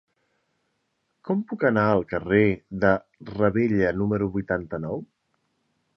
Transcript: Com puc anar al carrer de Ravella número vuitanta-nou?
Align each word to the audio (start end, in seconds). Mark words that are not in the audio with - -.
Com 1.27 1.43
puc 1.51 1.65
anar 1.69 1.83
al 1.89 2.01
carrer 2.13 2.41
de 2.85 2.95
Ravella 3.35 3.95
número 4.03 4.31
vuitanta-nou? 4.39 5.07